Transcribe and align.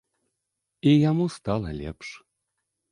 І 0.93 0.95
яму 1.09 1.25
стала 1.37 1.69
лепш. 1.85 2.07